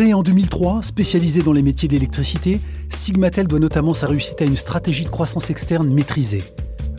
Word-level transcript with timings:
Créé 0.00 0.14
en 0.14 0.22
2003, 0.22 0.82
spécialisé 0.82 1.42
dans 1.42 1.52
les 1.52 1.60
métiers 1.60 1.86
d'électricité, 1.86 2.62
Sigmatel 2.88 3.46
doit 3.46 3.58
notamment 3.58 3.92
sa 3.92 4.06
réussite 4.06 4.40
à 4.40 4.46
une 4.46 4.56
stratégie 4.56 5.04
de 5.04 5.10
croissance 5.10 5.50
externe 5.50 5.92
maîtrisée. 5.92 6.42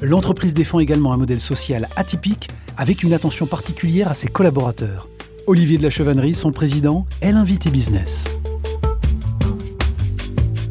L'entreprise 0.03 0.53
défend 0.53 0.79
également 0.79 1.11
un 1.11 1.17
modèle 1.17 1.39
social 1.39 1.89
atypique 1.95 2.51
avec 2.77 3.01
une 3.01 3.13
attention 3.13 3.47
particulière 3.47 4.07
à 4.07 4.13
ses 4.13 4.27
collaborateurs. 4.27 5.09
Olivier 5.47 5.79
de 5.79 5.83
la 5.83 5.89
Chevannerie, 5.89 6.35
son 6.35 6.51
président, 6.51 7.07
est 7.21 7.31
l'invité 7.31 7.71
business. 7.71 8.25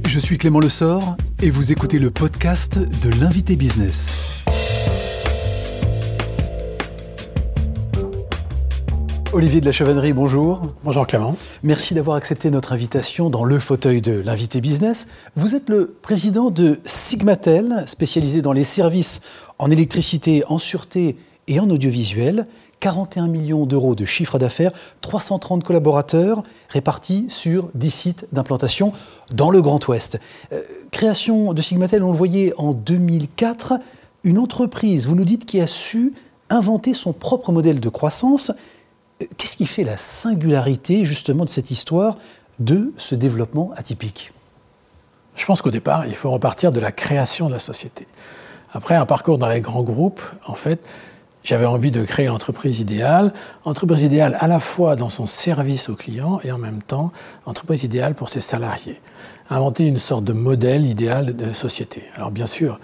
Je 0.06 0.18
suis 0.20 0.38
Clément 0.38 0.60
Lessort 0.60 1.16
et 1.42 1.50
vous 1.50 1.72
écoutez 1.72 1.98
le 1.98 2.12
podcast 2.12 2.78
de 2.78 3.10
l'invité 3.20 3.56
business. 3.56 4.39
Olivier 9.32 9.60
de 9.60 9.66
la 9.66 9.70
Chevannerie, 9.70 10.12
bonjour. 10.12 10.62
Bonjour 10.82 11.06
Clément. 11.06 11.36
Merci 11.62 11.94
d'avoir 11.94 12.16
accepté 12.16 12.50
notre 12.50 12.72
invitation 12.72 13.30
dans 13.30 13.44
le 13.44 13.60
fauteuil 13.60 14.02
de 14.02 14.20
l'invité 14.20 14.60
business. 14.60 15.06
Vous 15.36 15.54
êtes 15.54 15.68
le 15.68 15.86
président 16.02 16.50
de 16.50 16.80
Sigmatel, 16.84 17.84
spécialisé 17.86 18.42
dans 18.42 18.52
les 18.52 18.64
services 18.64 19.20
en 19.60 19.70
électricité, 19.70 20.42
en 20.48 20.58
sûreté 20.58 21.16
et 21.46 21.60
en 21.60 21.70
audiovisuel. 21.70 22.48
41 22.80 23.28
millions 23.28 23.66
d'euros 23.66 23.94
de 23.94 24.04
chiffre 24.04 24.40
d'affaires, 24.40 24.72
330 25.00 25.62
collaborateurs 25.62 26.42
répartis 26.68 27.26
sur 27.28 27.68
10 27.74 27.90
sites 27.90 28.26
d'implantation 28.32 28.92
dans 29.32 29.50
le 29.50 29.62
Grand 29.62 29.86
Ouest. 29.86 30.18
Euh, 30.52 30.62
création 30.90 31.52
de 31.52 31.62
Sigmatel, 31.62 32.02
on 32.02 32.10
le 32.10 32.18
voyait 32.18 32.52
en 32.58 32.72
2004, 32.72 33.74
une 34.24 34.38
entreprise, 34.38 35.06
vous 35.06 35.14
nous 35.14 35.24
dites, 35.24 35.46
qui 35.46 35.60
a 35.60 35.68
su 35.68 36.14
inventer 36.48 36.94
son 36.94 37.12
propre 37.12 37.52
modèle 37.52 37.78
de 37.78 37.88
croissance 37.88 38.50
Qu'est-ce 39.36 39.56
qui 39.56 39.66
fait 39.66 39.84
la 39.84 39.96
singularité 39.96 41.04
justement 41.04 41.44
de 41.44 41.50
cette 41.50 41.70
histoire 41.70 42.16
de 42.58 42.92
ce 42.96 43.14
développement 43.14 43.70
atypique? 43.76 44.32
Je 45.36 45.44
pense 45.46 45.62
qu'au 45.62 45.70
départ, 45.70 46.06
il 46.06 46.14
faut 46.14 46.30
repartir 46.30 46.70
de 46.70 46.80
la 46.80 46.92
création 46.92 47.48
de 47.48 47.52
la 47.52 47.58
société. 47.58 48.06
Après 48.72 48.94
un 48.94 49.06
parcours 49.06 49.38
dans 49.38 49.48
les 49.48 49.60
grands 49.60 49.82
groupes, 49.82 50.22
en 50.46 50.54
fait, 50.54 50.80
j'avais 51.42 51.66
envie 51.66 51.90
de 51.90 52.04
créer 52.04 52.26
l'entreprise 52.26 52.80
idéale, 52.80 53.32
entreprise 53.64 54.02
idéale 54.02 54.36
à 54.40 54.46
la 54.46 54.60
fois 54.60 54.96
dans 54.96 55.08
son 55.08 55.26
service 55.26 55.88
aux 55.88 55.96
clients 55.96 56.40
et 56.44 56.52
en 56.52 56.58
même 56.58 56.82
temps 56.82 57.12
entreprise 57.46 57.84
idéale 57.84 58.14
pour 58.14 58.28
ses 58.28 58.40
salariés. 58.40 59.00
Inventer 59.48 59.86
une 59.86 59.96
sorte 59.96 60.24
de 60.24 60.32
modèle 60.32 60.84
idéal 60.84 61.34
de 61.34 61.52
société. 61.52 62.04
Alors 62.14 62.30
bien 62.30 62.46
sûr, 62.46 62.78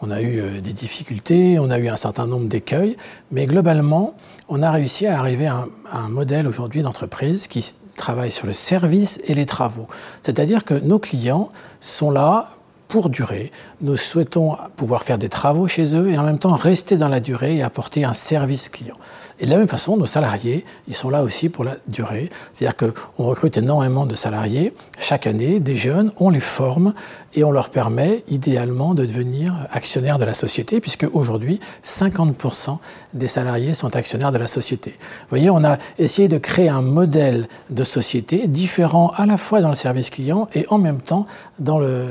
on 0.00 0.10
a 0.10 0.20
eu 0.20 0.40
euh, 0.40 0.60
des 0.60 0.72
difficultés, 0.72 1.58
on 1.58 1.70
a 1.70 1.78
eu 1.78 1.88
un 1.88 1.96
certain 1.96 2.26
nombre 2.26 2.48
d'écueils, 2.48 2.96
mais 3.30 3.46
globalement, 3.46 4.14
on 4.48 4.62
a 4.62 4.70
réussi 4.70 5.06
à 5.06 5.18
arriver 5.18 5.46
à 5.46 5.66
un, 5.92 6.08
modèle 6.08 6.46
aujourd'hui 6.46 6.82
d'entreprise 6.82 7.48
qui 7.48 7.74
travaille 7.96 8.30
sur 8.30 8.46
le 8.46 8.52
service 8.52 9.20
et 9.26 9.34
les 9.34 9.46
travaux. 9.46 9.86
C'est-à-dire 10.22 10.64
que 10.64 10.74
nos 10.74 10.98
clients 10.98 11.50
sont 11.80 12.10
là 12.10 12.50
pour 12.88 13.10
durer. 13.10 13.52
Nous 13.82 13.96
souhaitons 13.96 14.56
pouvoir 14.76 15.04
faire 15.04 15.18
des 15.18 15.28
travaux 15.28 15.68
chez 15.68 15.94
eux 15.94 16.10
et 16.10 16.18
en 16.18 16.22
même 16.22 16.38
temps 16.38 16.54
rester 16.54 16.96
dans 16.96 17.08
la 17.08 17.20
durée 17.20 17.56
et 17.56 17.62
apporter 17.62 18.04
un 18.04 18.14
service 18.14 18.68
client. 18.68 18.96
Et 19.40 19.46
de 19.46 19.50
la 19.50 19.58
même 19.58 19.68
façon, 19.68 19.96
nos 19.96 20.06
salariés, 20.06 20.64
ils 20.88 20.94
sont 20.94 21.10
là 21.10 21.22
aussi 21.22 21.48
pour 21.48 21.62
la 21.62 21.76
durée. 21.86 22.28
C'est-à-dire 22.52 22.76
qu'on 22.76 23.24
recrute 23.24 23.56
énormément 23.56 24.04
de 24.04 24.16
salariés 24.16 24.74
chaque 24.98 25.26
année, 25.26 25.60
des 25.60 25.76
jeunes, 25.76 26.12
on 26.16 26.30
les 26.30 26.40
forme 26.40 26.92
et 27.34 27.44
on 27.44 27.52
leur 27.52 27.70
permet 27.70 28.24
idéalement 28.28 28.94
de 28.94 29.04
devenir 29.04 29.54
actionnaires 29.70 30.18
de 30.18 30.24
la 30.24 30.34
société, 30.34 30.80
puisque 30.80 31.06
aujourd'hui, 31.12 31.60
50% 31.84 32.78
des 33.14 33.28
salariés 33.28 33.74
sont 33.74 33.94
actionnaires 33.94 34.32
de 34.32 34.38
la 34.38 34.46
société. 34.46 34.90
Vous 34.98 35.28
voyez, 35.30 35.50
on 35.50 35.62
a 35.62 35.78
essayé 35.98 36.26
de 36.26 36.38
créer 36.38 36.68
un 36.68 36.82
modèle 36.82 37.46
de 37.70 37.84
société 37.84 38.48
différent 38.48 39.10
à 39.16 39.26
la 39.26 39.36
fois 39.36 39.60
dans 39.60 39.68
le 39.68 39.76
service 39.76 40.10
client 40.10 40.46
et 40.54 40.66
en 40.70 40.78
même 40.78 41.00
temps 41.00 41.26
dans 41.58 41.78
le, 41.78 42.06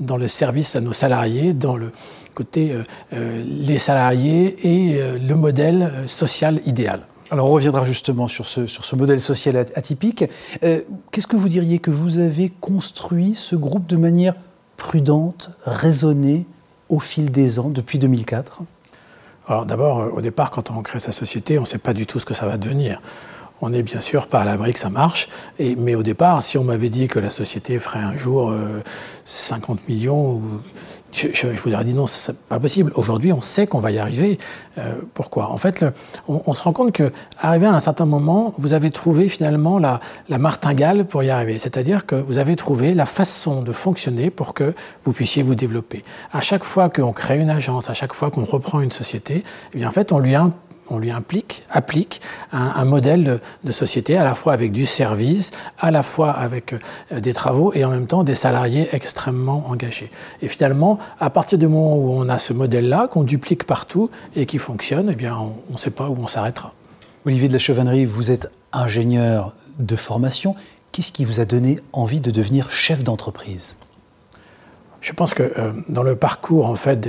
dans 0.00 0.16
service 0.26 0.76
à 0.76 0.80
nos 0.80 0.92
salariés, 0.92 1.52
dans 1.52 1.76
le 1.76 1.90
côté 2.34 2.72
euh, 2.72 2.82
euh, 3.12 3.44
les 3.46 3.78
salariés 3.78 4.56
et 4.64 5.00
euh, 5.00 5.18
le 5.18 5.34
modèle 5.34 5.92
social 6.06 6.60
idéal. 6.66 7.02
Alors 7.30 7.48
on 7.48 7.52
reviendra 7.52 7.84
justement 7.84 8.28
sur 8.28 8.46
ce, 8.46 8.66
sur 8.66 8.84
ce 8.84 8.94
modèle 8.94 9.20
social 9.20 9.56
atypique. 9.56 10.24
Qu'est-ce 10.60 11.26
que 11.26 11.36
vous 11.36 11.48
diriez 11.48 11.78
que 11.78 11.90
vous 11.90 12.18
avez 12.18 12.50
construit 12.50 13.34
ce 13.34 13.56
groupe 13.56 13.86
de 13.86 13.96
manière 13.96 14.34
prudente, 14.76 15.50
raisonnée, 15.64 16.46
au 16.90 17.00
fil 17.00 17.30
des 17.30 17.58
ans, 17.58 17.70
depuis 17.70 17.98
2004 17.98 18.64
Alors 19.48 19.64
d'abord, 19.64 20.12
au 20.12 20.20
départ, 20.20 20.50
quand 20.50 20.70
on 20.70 20.82
crée 20.82 20.98
sa 20.98 21.10
société, 21.10 21.56
on 21.56 21.62
ne 21.62 21.66
sait 21.66 21.78
pas 21.78 21.94
du 21.94 22.04
tout 22.04 22.20
ce 22.20 22.26
que 22.26 22.34
ça 22.34 22.44
va 22.44 22.58
devenir. 22.58 23.00
On 23.62 23.70
n'est 23.70 23.82
bien 23.82 24.00
sûr 24.00 24.26
pas 24.26 24.42
à 24.42 24.44
l'abri 24.44 24.72
que 24.72 24.78
ça 24.78 24.90
marche, 24.90 25.28
mais 25.58 25.94
au 25.94 26.02
départ, 26.02 26.42
si 26.42 26.58
on 26.58 26.64
m'avait 26.64 26.88
dit 26.90 27.08
que 27.08 27.18
la 27.18 27.30
société 27.30 27.78
ferait 27.78 28.00
un 28.00 28.16
jour 28.16 28.52
50 29.24 29.88
millions 29.88 30.32
ou 30.32 30.42
je, 31.12 31.46
vous 31.46 31.74
aurais 31.74 31.84
dit 31.84 31.94
non, 31.94 32.06
c'est 32.06 32.36
pas 32.36 32.58
possible. 32.58 32.92
Aujourd'hui, 32.94 33.32
on 33.32 33.40
sait 33.40 33.66
qu'on 33.66 33.80
va 33.80 33.90
y 33.90 33.98
arriver. 33.98 34.38
Euh, 34.78 34.94
pourquoi? 35.14 35.50
En 35.50 35.58
fait, 35.58 35.84
on, 36.26 36.54
se 36.54 36.62
rend 36.62 36.72
compte 36.72 36.92
que, 36.92 37.12
arrivé 37.38 37.66
à 37.66 37.72
un 37.72 37.80
certain 37.80 38.06
moment, 38.06 38.54
vous 38.58 38.72
avez 38.72 38.90
trouvé 38.90 39.28
finalement 39.28 39.78
la, 39.78 40.00
la 40.28 40.38
martingale 40.38 41.04
pour 41.04 41.22
y 41.22 41.30
arriver. 41.30 41.58
C'est-à-dire 41.58 42.06
que 42.06 42.14
vous 42.14 42.38
avez 42.38 42.56
trouvé 42.56 42.92
la 42.92 43.06
façon 43.06 43.62
de 43.62 43.72
fonctionner 43.72 44.30
pour 44.30 44.54
que 44.54 44.74
vous 45.02 45.12
puissiez 45.12 45.42
vous 45.42 45.54
développer. 45.54 46.02
À 46.32 46.40
chaque 46.40 46.64
fois 46.64 46.88
qu'on 46.88 47.12
crée 47.12 47.38
une 47.38 47.50
agence, 47.50 47.90
à 47.90 47.94
chaque 47.94 48.14
fois 48.14 48.30
qu'on 48.30 48.44
reprend 48.44 48.80
une 48.80 48.90
société, 48.90 49.44
eh 49.74 49.76
bien, 49.76 49.88
en 49.88 49.92
fait, 49.92 50.12
on 50.12 50.18
lui 50.18 50.34
a 50.34 50.50
on 50.88 50.98
lui 50.98 51.10
applique 51.10 52.20
un, 52.52 52.84
modèle 52.84 53.40
de, 53.64 53.72
société 53.72 54.16
à 54.16 54.24
la 54.24 54.34
fois 54.34 54.52
avec 54.52 54.72
du 54.72 54.86
service, 54.86 55.52
à 55.78 55.90
la 55.90 56.02
fois 56.02 56.30
avec 56.30 56.74
euh, 56.74 57.20
des 57.20 57.32
travaux 57.32 57.72
et 57.74 57.84
en 57.84 57.90
même 57.90 58.06
temps 58.06 58.24
des 58.24 58.34
salariés 58.34 58.88
extrêmement 58.92 59.64
engagés. 59.68 60.10
Et 60.42 60.48
finalement, 60.48 60.98
à 61.20 61.30
partir 61.30 61.58
du 61.58 61.66
moment 61.66 61.96
où 61.96 62.12
on 62.12 62.28
a 62.28 62.38
ce 62.38 62.52
modèle-là, 62.52 63.08
qu'on 63.08 63.22
duplique 63.22 63.64
partout 63.64 64.10
et 64.36 64.46
qui 64.46 64.58
fonctionne, 64.58 65.08
eh 65.12 65.14
bien, 65.14 65.36
on 65.36 65.72
ne 65.72 65.78
sait 65.78 65.90
pas 65.90 66.08
où 66.08 66.16
on 66.18 66.26
s'arrêtera. 66.26 66.74
Olivier 67.24 67.48
de 67.48 67.52
la 67.52 67.58
Chevannerie, 67.58 68.04
vous 68.04 68.30
êtes 68.30 68.50
ingénieur 68.72 69.54
de 69.78 69.96
formation. 69.96 70.54
Qu'est-ce 70.90 71.12
qui 71.12 71.24
vous 71.24 71.40
a 71.40 71.44
donné 71.44 71.78
envie 71.92 72.20
de 72.20 72.30
devenir 72.30 72.70
chef 72.70 73.04
d'entreprise? 73.04 73.76
Je 75.02 75.12
pense 75.12 75.34
que 75.34 75.42
euh, 75.42 75.72
dans 75.88 76.04
le 76.04 76.14
parcours 76.14 76.70
en 76.70 76.76
fait 76.76 77.08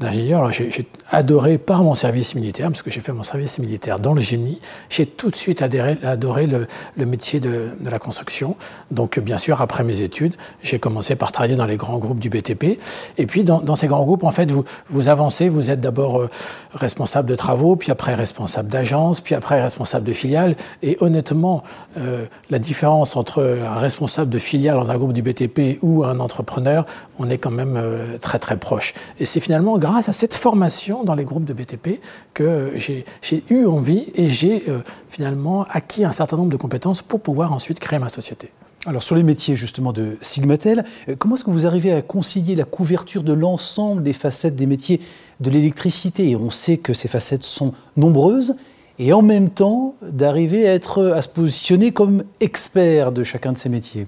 d'ingénieur, 0.00 0.50
j'ai 0.50 0.86
adoré 1.10 1.58
par 1.58 1.82
mon 1.82 1.94
service 1.94 2.34
militaire, 2.34 2.68
parce 2.68 2.82
que 2.82 2.90
j'ai 2.90 3.00
fait 3.00 3.12
mon 3.12 3.22
service 3.22 3.58
militaire 3.58 4.00
dans 4.00 4.14
le 4.14 4.20
génie, 4.20 4.60
j'ai 4.88 5.04
tout 5.04 5.30
de 5.30 5.36
suite 5.36 5.60
adoré 5.62 6.46
le, 6.46 7.06
métier 7.06 7.40
de, 7.40 7.68
la 7.84 7.98
construction. 7.98 8.56
Donc 8.90 9.18
bien 9.18 9.36
sûr, 9.36 9.60
après 9.60 9.84
mes 9.84 10.00
études, 10.00 10.34
j'ai 10.62 10.78
commencé 10.78 11.16
par 11.16 11.32
travailler 11.32 11.54
dans 11.54 11.66
les 11.66 11.76
grands 11.76 11.98
groupes 11.98 12.18
du 12.18 12.30
BTP. 12.30 12.78
Et 13.18 13.26
puis 13.26 13.44
dans, 13.44 13.76
ces 13.76 13.86
grands 13.86 14.04
groupes, 14.04 14.24
en 14.24 14.30
fait, 14.30 14.50
vous, 14.50 14.64
vous 14.88 15.08
avancez, 15.10 15.50
vous 15.50 15.70
êtes 15.70 15.80
d'abord 15.80 16.20
euh, 16.20 16.30
responsable 16.72 17.28
de 17.28 17.36
travaux, 17.36 17.76
puis 17.76 17.92
après 17.92 18.14
responsable 18.14 18.70
d'agence, 18.70 19.20
puis 19.20 19.34
après 19.34 19.60
responsable 19.60 20.06
de 20.06 20.14
filiale. 20.14 20.56
Et 20.82 20.96
honnêtement, 21.00 21.62
euh, 21.98 22.24
la 22.48 22.58
différence 22.58 23.16
entre 23.16 23.42
un 23.62 23.78
responsable 23.78 24.30
de 24.30 24.38
filiale 24.38 24.78
dans 24.78 24.90
un 24.90 24.96
groupe 24.96 25.12
du 25.12 25.20
BTP 25.20 25.78
ou 25.82 26.04
un 26.04 26.18
entrepreneur, 26.18 26.86
on 27.18 27.28
est 27.28 27.33
quand 27.38 27.50
même 27.50 27.76
euh, 27.76 28.18
très 28.18 28.38
très 28.38 28.56
proche. 28.56 28.94
Et 29.18 29.26
c'est 29.26 29.40
finalement 29.40 29.78
grâce 29.78 30.08
à 30.08 30.12
cette 30.12 30.34
formation 30.34 31.04
dans 31.04 31.14
les 31.14 31.24
groupes 31.24 31.44
de 31.44 31.52
BTP 31.52 32.00
que 32.32 32.72
j'ai 32.76 33.04
eu 33.48 33.66
envie 33.66 34.10
et 34.14 34.30
j'ai 34.30 34.64
euh, 34.68 34.80
finalement 35.08 35.64
acquis 35.70 36.04
un 36.04 36.12
certain 36.12 36.36
nombre 36.36 36.50
de 36.50 36.56
compétences 36.56 37.02
pour 37.02 37.20
pouvoir 37.20 37.52
ensuite 37.52 37.80
créer 37.80 37.98
ma 37.98 38.08
société. 38.08 38.50
Alors 38.86 39.02
sur 39.02 39.16
les 39.16 39.22
métiers 39.22 39.56
justement 39.56 39.92
de 39.92 40.18
Sigmatel, 40.20 40.84
euh, 41.08 41.16
comment 41.18 41.36
est-ce 41.36 41.44
que 41.44 41.50
vous 41.50 41.66
arrivez 41.66 41.92
à 41.92 42.02
concilier 42.02 42.54
la 42.54 42.64
couverture 42.64 43.22
de 43.22 43.32
l'ensemble 43.32 44.02
des 44.02 44.12
facettes 44.12 44.56
des 44.56 44.66
métiers 44.66 45.00
de 45.40 45.50
l'électricité? 45.50 46.30
Et 46.30 46.36
on 46.36 46.50
sait 46.50 46.76
que 46.76 46.92
ces 46.92 47.08
facettes 47.08 47.44
sont 47.44 47.72
nombreuses 47.96 48.56
et 48.98 49.12
en 49.12 49.22
même 49.22 49.50
temps 49.50 49.94
d'arriver 50.02 50.68
à, 50.68 50.74
être, 50.74 51.02
à 51.06 51.22
se 51.22 51.28
positionner 51.28 51.92
comme 51.92 52.24
expert 52.40 53.10
de 53.12 53.24
chacun 53.24 53.52
de 53.52 53.58
ces 53.58 53.68
métiers. 53.68 54.06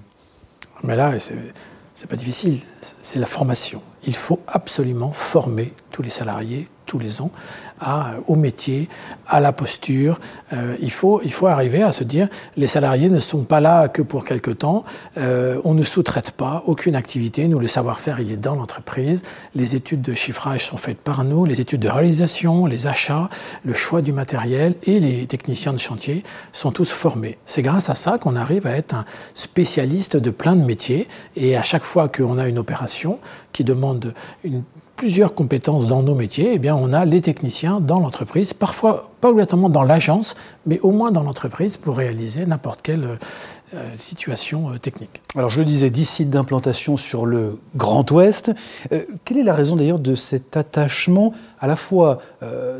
Mais 0.83 0.95
là, 0.95 1.17
c'est 1.19 1.35
pas 2.05 2.15
difficile, 2.15 2.59
c'est 3.01 3.17
la 3.17 3.25
formation. 3.25 3.81
Il 4.05 4.15
faut 4.15 4.39
absolument 4.45 5.11
former 5.13 5.73
tous 5.89 6.03
les 6.03 6.11
salariés 6.11 6.67
tous 6.87 6.97
les 6.97 7.21
ans 7.21 7.29
au 8.27 8.35
métier, 8.35 8.89
à 9.27 9.39
la 9.39 9.51
posture. 9.51 10.19
Euh, 10.53 10.75
il, 10.81 10.91
faut, 10.91 11.21
il 11.23 11.31
faut 11.31 11.47
arriver 11.47 11.83
à 11.83 11.91
se 11.91 12.03
dire 12.03 12.27
les 12.55 12.67
salariés 12.67 13.09
ne 13.09 13.19
sont 13.19 13.43
pas 13.43 13.59
là 13.59 13.87
que 13.87 14.01
pour 14.01 14.25
quelque 14.25 14.51
temps. 14.51 14.83
Euh, 15.17 15.59
on 15.63 15.73
ne 15.73 15.83
sous-traite 15.83 16.31
pas 16.31 16.63
aucune 16.65 16.95
activité. 16.95 17.47
Nous, 17.47 17.59
le 17.59 17.67
savoir-faire, 17.67 18.19
il 18.19 18.31
est 18.31 18.37
dans 18.37 18.55
l'entreprise. 18.55 19.23
Les 19.55 19.75
études 19.75 20.01
de 20.01 20.13
chiffrage 20.13 20.65
sont 20.65 20.77
faites 20.77 20.97
par 20.97 21.23
nous. 21.23 21.45
Les 21.45 21.61
études 21.61 21.81
de 21.81 21.89
réalisation, 21.89 22.65
les 22.65 22.87
achats, 22.87 23.29
le 23.63 23.73
choix 23.73 24.01
du 24.01 24.11
matériel 24.11 24.75
et 24.83 24.99
les 24.99 25.27
techniciens 25.27 25.73
de 25.73 25.77
chantier 25.77 26.23
sont 26.53 26.71
tous 26.71 26.91
formés. 26.91 27.37
C'est 27.45 27.61
grâce 27.61 27.89
à 27.89 27.95
ça 27.95 28.17
qu'on 28.17 28.35
arrive 28.35 28.65
à 28.65 28.75
être 28.75 28.95
un 28.95 29.05
spécialiste 29.33 30.17
de 30.17 30.31
plein 30.31 30.55
de 30.55 30.63
métiers. 30.63 31.07
Et 31.35 31.55
à 31.55 31.63
chaque 31.63 31.83
fois 31.83 32.07
qu'on 32.07 32.37
a 32.37 32.47
une 32.47 32.57
opération 32.57 33.19
qui 33.51 33.63
demande 33.63 34.13
une 34.43 34.63
plusieurs 34.97 35.35
compétences 35.35 35.85
dans 35.85 36.01
nos 36.01 36.15
métiers, 36.15 36.53
eh 36.53 36.59
bien, 36.59 36.75
on 36.75 36.91
a 36.91 37.05
les 37.05 37.21
techniciens 37.21 37.79
dans 37.79 37.99
l'entreprise, 37.99 38.53
parfois 38.53 39.11
pas 39.21 39.29
obligatoirement 39.29 39.69
dans 39.69 39.83
l'agence, 39.83 40.35
mais 40.65 40.79
au 40.79 40.91
moins 40.91 41.11
dans 41.11 41.21
l'entreprise 41.21 41.77
pour 41.77 41.97
réaliser 41.97 42.45
n'importe 42.47 42.81
quelle 42.81 43.19
euh, 43.73 43.89
situation 43.97 44.71
euh, 44.71 44.79
technique. 44.79 45.21
Alors 45.35 45.49
je 45.49 45.59
le 45.59 45.65
disais, 45.65 45.91
10 45.91 46.05
sites 46.05 46.29
d'implantation 46.31 46.97
sur 46.97 47.27
le 47.27 47.59
Grand 47.75 48.09
Ouest. 48.09 48.51
Euh, 48.91 49.03
quelle 49.23 49.37
est 49.37 49.43
la 49.43 49.53
raison 49.53 49.75
d'ailleurs 49.75 49.99
de 49.99 50.15
cet 50.15 50.57
attachement 50.57 51.31
à 51.59 51.67
la 51.67 51.75
fois 51.75 52.19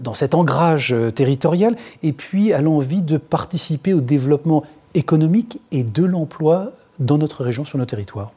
dans 0.01 0.13
cet 0.13 0.33
ancrage 0.33 0.95
territorial 1.13 1.75
et 2.03 2.13
puis 2.13 2.51
à 2.53 2.61
l'envie 2.61 3.01
de 3.01 3.17
participer 3.17 3.93
au 3.93 4.01
développement 4.01 4.63
économique 4.95 5.59
et 5.71 5.83
de 5.83 6.03
l'emploi 6.03 6.71
dans 6.99 7.17
notre 7.17 7.43
région, 7.43 7.63
sur 7.63 7.77
nos 7.77 7.85
territoires? 7.85 8.31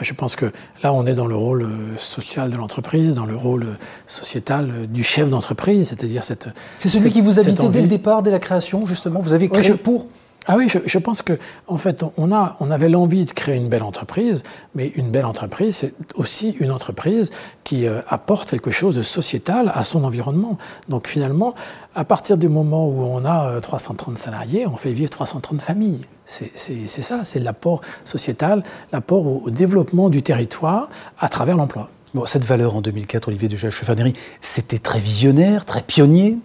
Je 0.00 0.12
pense 0.14 0.36
que 0.36 0.46
là, 0.82 0.92
on 0.92 1.06
est 1.06 1.14
dans 1.14 1.26
le 1.26 1.36
rôle 1.36 1.62
euh, 1.62 1.96
social 1.96 2.50
de 2.50 2.56
l'entreprise, 2.56 3.14
dans 3.14 3.26
le 3.26 3.36
rôle 3.36 3.64
euh, 3.64 3.74
sociétal 4.06 4.70
euh, 4.70 4.86
du 4.86 5.02
chef 5.02 5.28
d'entreprise, 5.28 5.88
c'est-à-dire 5.88 6.24
cette. 6.24 6.48
C'est 6.78 6.88
celui 6.88 7.10
qui 7.10 7.20
vous 7.20 7.38
habitait 7.38 7.68
dès 7.68 7.82
le 7.82 7.88
départ, 7.88 8.22
dès 8.22 8.30
la 8.30 8.38
création, 8.38 8.86
justement. 8.86 9.20
Vous 9.20 9.32
avez 9.32 9.48
créé 9.48 9.74
pour. 9.74 10.06
Ah 10.46 10.56
oui, 10.56 10.68
je, 10.68 10.98
pense 10.98 11.22
que 11.22 11.38
en 11.68 11.76
fait, 11.76 12.04
on, 12.16 12.32
a, 12.32 12.56
on 12.58 12.70
avait 12.70 12.88
l'envie 12.88 13.24
de 13.24 13.30
créer 13.32 13.56
une 13.56 13.68
belle 13.68 13.84
entreprise, 13.84 14.42
mais 14.74 14.88
une 14.88 15.10
belle 15.10 15.24
entreprise, 15.24 15.76
c'est 15.76 15.94
aussi 16.16 16.50
une 16.58 16.72
entreprise 16.72 17.30
qui 17.62 17.86
apporte 18.08 18.50
quelque 18.50 18.72
chose 18.72 18.96
de 18.96 19.02
sociétal 19.02 19.70
à 19.72 19.84
son 19.84 20.02
environnement. 20.02 20.58
Donc 20.88 21.06
finalement, 21.06 21.54
à 21.94 22.04
partir 22.04 22.36
du 22.36 22.48
moment 22.48 22.88
où 22.88 23.02
on 23.02 23.24
a 23.24 23.60
330 23.60 24.18
salariés, 24.18 24.66
on 24.66 24.76
fait 24.76 24.92
vivre 24.92 25.10
330 25.10 25.60
familles. 25.60 26.00
C'est 26.24 26.86
ça, 27.02 27.20
c'est 27.24 27.40
l'apport 27.40 27.82
sociétal, 28.04 28.62
l'apport 28.92 29.44
au, 29.44 29.50
développement 29.50 30.08
du 30.08 30.22
territoire 30.22 30.88
à 31.18 31.28
travers 31.28 31.56
l'emploi. 31.56 31.90
Bon, 32.14 32.26
cette 32.26 32.44
valeur 32.44 32.76
en 32.76 32.80
2004, 32.80 33.28
Olivier 33.28 33.48
de 33.48 33.56
Chefanerie, 33.56 34.14
c'était 34.40 34.78
très 34.78 34.98
visionnaire, 34.98 35.64
très 35.64 35.82
pionnier 35.82 36.38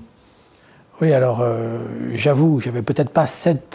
oui, 1.00 1.14
alors 1.14 1.42
euh, 1.42 1.78
j'avoue, 2.16 2.60
j'avais 2.60 2.82
peut-être 2.82 3.12
pas 3.12 3.26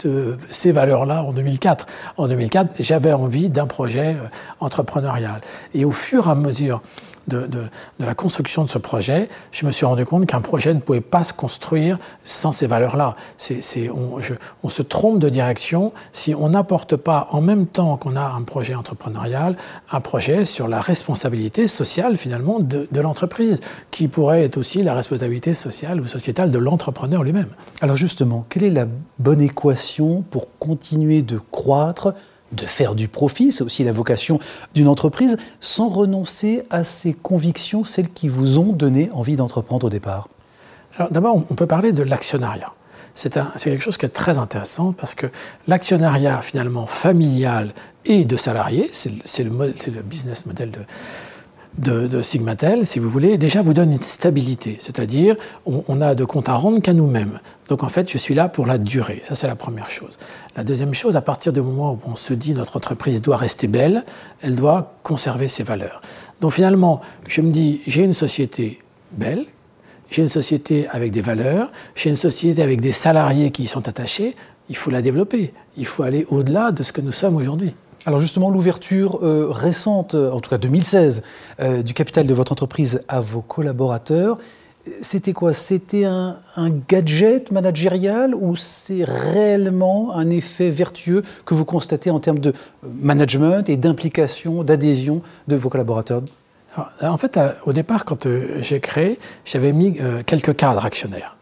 euh, 0.05 0.35
ces 0.49 0.73
valeurs-là 0.73 1.23
en 1.23 1.31
2004. 1.31 1.85
En 2.17 2.27
2004, 2.27 2.75
j'avais 2.79 3.13
envie 3.13 3.47
d'un 3.47 3.65
projet 3.65 4.15
euh, 4.15 4.27
entrepreneurial. 4.59 5.39
Et 5.73 5.85
au 5.85 5.91
fur 5.91 6.27
et 6.27 6.31
à 6.31 6.35
mesure 6.35 6.81
de, 7.27 7.47
la 7.99 8.15
construction 8.15 8.63
de 8.63 8.69
ce 8.69 8.77
projet, 8.77 9.29
je 9.51 9.65
me 9.65 9.71
suis 9.71 9.85
rendu 9.85 10.05
compte 10.05 10.25
qu'un 10.25 10.41
projet 10.41 10.73
ne 10.73 10.79
pouvait 10.79 11.01
pas 11.01 11.23
se 11.23 11.33
construire 11.33 11.99
sans 12.23 12.51
ces 12.51 12.67
valeurs-là. 12.67 13.15
on, 14.63 14.69
se 14.69 14.81
trompe 14.81 15.19
de 15.19 15.29
direction 15.29 15.93
si 16.11 16.33
on 16.35 16.49
n'apporte 16.49 16.95
pas 16.95 17.27
en 17.31 17.41
même 17.41 17.67
temps 17.67 17.97
qu'on 17.97 18.15
a 18.15 18.25
un 18.25 18.41
projet 18.41 18.75
entrepreneurial, 18.75 19.55
un 19.91 20.01
projet 20.01 20.45
sur 20.45 20.67
la 20.67 20.81
responsabilité 20.81 21.67
sociale 21.67 22.17
finalement 22.17 22.59
de, 22.59 22.87
de 22.91 23.01
l'entreprise, 23.01 23.59
qui 23.91 24.07
pourrait 24.07 24.43
être 24.43 24.57
aussi 24.57 24.83
la 24.83 24.93
responsabilité 24.93 25.53
sociale 25.53 26.01
ou 26.01 26.07
sociétale 26.07 26.51
de 26.51 26.59
l'entrepreneur 26.59 27.23
lui-même. 27.23 27.49
Alors 27.81 27.95
justement, 27.95 28.45
quelle 28.49 28.63
est 28.63 28.69
la 28.69 28.87
bonne 29.19 29.41
équation 29.41 30.23
pour 30.29 30.47
continuer 30.59 31.21
de 31.21 31.39
croître 31.51 32.13
de 32.53 32.65
faire 32.65 32.95
du 32.95 33.07
profit, 33.07 33.51
c'est 33.51 33.63
aussi 33.63 33.83
la 33.83 33.91
vocation 33.91 34.39
d'une 34.73 34.87
entreprise, 34.87 35.37
sans 35.59 35.89
renoncer 35.89 36.63
à 36.69 36.83
ces 36.83 37.13
convictions, 37.13 37.83
celles 37.83 38.09
qui 38.09 38.27
vous 38.27 38.57
ont 38.57 38.73
donné 38.73 39.09
envie 39.13 39.35
d'entreprendre 39.35 39.87
au 39.87 39.89
départ 39.89 40.29
Alors 40.97 41.11
d'abord, 41.11 41.35
on 41.49 41.55
peut 41.55 41.67
parler 41.67 41.91
de 41.91 42.03
l'actionnariat. 42.03 42.73
C'est 43.15 43.31
quelque 43.31 43.83
chose 43.83 43.97
qui 43.97 44.07
est 44.07 44.09
très 44.09 44.39
intéressant 44.39 44.91
parce 44.91 45.13
que 45.13 45.27
l'actionnariat 45.67 46.41
finalement 46.41 46.87
familial 46.87 47.73
et 48.05 48.25
de 48.25 48.37
salariés, 48.37 48.89
c'est 48.91 49.43
le, 49.43 49.51
le, 49.51 50.01
business 50.01 50.47
model 50.47 50.71
de, 50.71 50.79
de, 51.77 52.21
Sigmatel, 52.21 52.85
si 52.85 52.99
vous 52.99 53.09
voulez, 53.09 53.37
déjà 53.37 53.61
vous 53.61 53.73
donne 53.73 53.91
une 53.91 54.01
stabilité. 54.01 54.77
C'est-à-dire, 54.79 55.35
on, 55.65 56.01
a 56.01 56.15
de 56.15 56.23
compte 56.23 56.49
à 56.49 56.53
rendre 56.53 56.81
qu'à 56.81 56.93
nous-mêmes. 56.93 57.39
Donc 57.67 57.83
en 57.83 57.89
fait, 57.89 58.09
je 58.09 58.17
suis 58.17 58.33
là 58.33 58.49
pour 58.49 58.65
la 58.65 58.77
durée. 58.77 59.21
Ça, 59.23 59.35
c'est 59.35 59.47
la 59.47 59.55
première 59.55 59.89
chose. 59.89 60.17
La 60.55 60.63
deuxième 60.63 60.93
chose, 60.93 61.15
à 61.15 61.21
partir 61.21 61.51
du 61.53 61.61
moment 61.61 61.93
où 61.93 61.99
on 62.11 62.15
se 62.15 62.33
dit 62.33 62.53
notre 62.53 62.77
entreprise 62.77 63.21
doit 63.21 63.37
rester 63.37 63.67
belle, 63.67 64.05
elle 64.41 64.55
doit 64.55 64.93
conserver 65.03 65.47
ses 65.47 65.63
valeurs. 65.63 66.01
Donc 66.41 66.51
finalement, 66.51 67.01
je 67.27 67.41
me 67.41 67.51
dis, 67.51 67.81
j'ai 67.87 68.03
une 68.03 68.13
société 68.13 68.79
belle, 69.11 69.45
j'ai 70.11 70.21
une 70.21 70.29
société 70.29 70.87
avec 70.89 71.11
des 71.11 71.21
valeurs, 71.21 71.71
j'ai 71.95 72.09
une 72.09 72.15
société 72.15 72.61
avec 72.61 72.81
des 72.81 72.91
salariés 72.91 73.49
qui 73.49 73.63
y 73.63 73.67
sont 73.67 73.87
attachés, 73.87 74.35
il 74.69 74.77
faut 74.77 74.91
la 74.91 75.01
développer. 75.01 75.53
Il 75.77 75.85
faut 75.85 76.03
aller 76.03 76.25
au-delà 76.29 76.71
de 76.71 76.83
ce 76.83 76.91
que 76.91 77.01
nous 77.01 77.11
sommes 77.11 77.35
aujourd'hui. 77.35 77.73
Alors 78.05 78.19
justement, 78.19 78.49
l'ouverture 78.49 79.19
euh, 79.23 79.47
récente, 79.49 80.13
en 80.13 80.41
tout 80.41 80.49
cas 80.49 80.57
2016, 80.57 81.23
euh, 81.61 81.83
du 81.83 81.93
capital 81.93 82.27
de 82.27 82.33
votre 82.33 82.51
entreprise 82.51 83.01
à 83.07 83.21
vos 83.21 83.41
collaborateurs, 83.41 84.37
c'était 85.01 85.31
quoi? 85.31 85.53
C'était 85.53 86.03
un, 86.03 86.35
gadget 86.89 87.51
managérial 87.51 88.35
ou 88.35 88.57
c'est 88.57 89.05
réellement 89.05 90.13
un 90.13 90.29
effet 90.29 90.69
vertueux 90.69 91.21
que 91.45 91.53
vous 91.53 91.63
constatez 91.63 92.09
en 92.09 92.19
termes 92.19 92.39
de 92.39 92.51
management 92.83 93.69
et 93.69 93.77
d'implication, 93.77 94.65
d'adhésion 94.65 95.21
de 95.47 95.55
vos 95.55 95.69
collaborateurs? 95.69 96.23
En 97.01 97.17
fait, 97.17 97.39
au 97.65 97.71
départ, 97.71 98.03
quand 98.03 98.25
euh, 98.25 98.57
j'ai 98.59 98.81
créé, 98.81 99.19
j'avais 99.45 99.71
mis 99.71 99.97
quelques 100.25 100.57
cadres 100.57 100.83
actionnaires. 100.83 101.37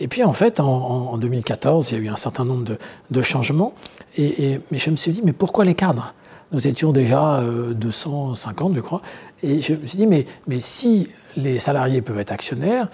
Et 0.00 0.08
puis 0.08 0.24
en 0.24 0.32
fait, 0.32 0.60
en, 0.60 1.16
2014, 1.18 1.90
il 1.90 1.98
y 1.98 2.00
a 2.00 2.04
eu 2.04 2.08
un 2.08 2.16
certain 2.16 2.44
nombre 2.44 2.76
de, 3.10 3.22
changements. 3.22 3.74
Et, 4.16 4.60
mais 4.70 4.78
je 4.78 4.90
me 4.90 4.96
suis 4.96 5.12
dit, 5.12 5.22
mais 5.24 5.32
pourquoi 5.32 5.64
les 5.64 5.74
cadres? 5.74 6.14
Nous 6.52 6.66
étions 6.66 6.90
déjà 6.90 7.42
250, 7.42 8.72
euh, 8.72 8.74
je 8.74 8.80
crois. 8.80 9.02
Et 9.42 9.60
je 9.60 9.74
me 9.74 9.86
suis 9.86 9.98
dit, 9.98 10.06
mais, 10.06 10.24
mais 10.48 10.60
si 10.60 11.08
les 11.36 11.58
salariés 11.58 12.02
peuvent 12.02 12.18
être 12.18 12.32
actionnaires, 12.32 12.88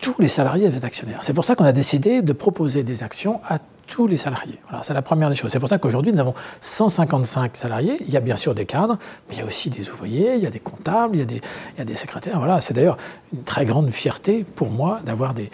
tous 0.00 0.14
les 0.18 0.28
salariés 0.28 0.64
doivent 0.64 0.78
être 0.78 0.84
actionnaires. 0.84 1.18
C'est 1.22 1.32
pour 1.32 1.44
ça 1.44 1.54
qu'on 1.54 1.64
a 1.64 1.72
décidé 1.72 2.22
de 2.22 2.32
proposer 2.32 2.82
des 2.82 3.02
actions 3.02 3.40
à 3.48 3.58
tous 3.88 4.06
les 4.06 4.16
salariés. 4.16 4.60
C'est 4.82 4.94
la 4.94 5.02
première 5.02 5.30
des 5.30 5.34
choses. 5.34 5.50
C'est 5.50 5.58
pour 5.58 5.68
ça 5.68 5.78
qu'aujourd'hui, 5.78 6.12
nous 6.12 6.20
avons 6.20 6.34
155 6.60 7.56
salariés. 7.56 7.96
Il 8.06 8.12
y 8.12 8.16
a 8.16 8.20
bien 8.20 8.36
sûr 8.36 8.54
des 8.54 8.66
cadres, 8.66 8.98
mais 9.28 9.34
il 9.36 9.38
y 9.38 9.42
a 9.42 9.46
aussi 9.46 9.70
des 9.70 9.90
ouvriers, 9.90 10.34
il 10.34 10.40
y 10.40 10.46
a 10.46 10.50
des 10.50 10.60
comptables, 10.60 11.16
il 11.16 11.20
y 11.20 11.80
a 11.80 11.84
des, 11.84 11.96
secrétaires. 11.96 12.38
Voilà, 12.38 12.60
c'est 12.60 12.74
d'ailleurs 12.74 12.96
une 13.32 13.42
très 13.42 13.64
grande 13.64 13.90
fierté 13.90 14.44
pour 14.44 14.70
moi 14.70 15.00
d'avoir 15.04 15.34
des, 15.34 15.50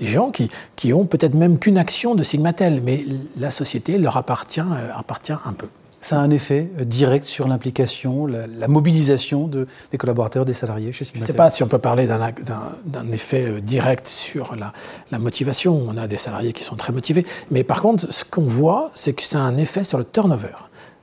gens 0.00 0.30
qui, 0.30 0.50
qui 0.76 0.92
ont 0.92 1.06
peut-être 1.06 1.34
même 1.34 1.58
qu'une 1.58 1.78
action 1.78 2.14
de 2.14 2.22
Sigmatel, 2.22 2.82
mais 2.84 3.04
la 3.36 3.50
société 3.50 3.98
leur 3.98 4.16
appartient, 4.16 4.60
euh, 4.60 4.90
appartient 4.94 5.32
un 5.32 5.52
peu 5.52 5.66
ça 6.06 6.20
a 6.20 6.22
un 6.22 6.30
effet 6.30 6.70
euh, 6.78 6.84
direct 6.84 7.24
sur 7.24 7.48
l'implication, 7.48 8.26
la, 8.26 8.68
mobilisation 8.68 9.48
de, 9.48 9.66
des 9.90 9.98
collaborateurs, 9.98 10.44
des 10.44 10.54
salariés 10.54 10.92
chez 10.92 11.04
Je 11.04 11.20
ne 11.20 11.24
sais 11.24 11.32
pas 11.32 11.50
si 11.50 11.62
on 11.64 11.66
peut 11.66 11.78
parler 11.78 12.06
d'un 12.06 13.08
effet 13.12 13.44
euh, 13.44 13.60
direct 13.60 14.06
sur 14.06 14.54
la, 14.54 14.72
la, 15.10 15.18
motivation. 15.18 15.82
On 15.88 15.96
a 15.96 16.06
des 16.06 16.16
salariés 16.16 16.52
qui 16.52 16.62
sont 16.62 16.76
très 16.76 16.92
motivés. 16.92 17.26
Mais 17.50 17.64
par 17.64 17.82
contre, 17.82 18.12
ce 18.12 18.24
qu'on 18.24 18.46
voit, 18.46 18.92
c'est 18.94 19.14
que 19.14 19.22
ça 19.22 19.38
a 19.38 19.42
un 19.42 19.56
effet 19.56 19.82
sur 19.82 19.98
le 19.98 20.04
turnover. 20.04 20.54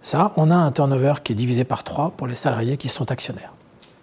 Ça, 0.01 0.31
on 0.37 0.49
a 0.49 0.55
un 0.55 0.71
turnover 0.71 1.15
qui 1.23 1.33
est 1.33 1.35
divisé 1.35 1.65
par 1.65 1.83
trois 1.83 2.11
pour 2.11 2.27
les 2.27 2.35
salariés 2.35 2.77
qui 2.77 2.87
sont 2.87 3.11
actionnaires. 3.11 3.53